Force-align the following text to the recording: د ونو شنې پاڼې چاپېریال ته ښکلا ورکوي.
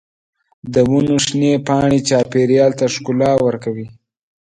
د 0.73 0.75
ونو 0.89 1.15
شنې 1.25 1.53
پاڼې 1.67 1.99
چاپېریال 2.09 2.71
ته 2.79 2.85
ښکلا 2.93 3.31
ورکوي. 3.45 3.87